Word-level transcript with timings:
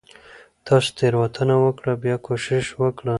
تاسو 0.67 0.87
تيروتنه 0.97 1.55
وکړه. 1.65 1.91
بيا 2.03 2.15
کوشش 2.27 2.65
وکړه 2.81 3.09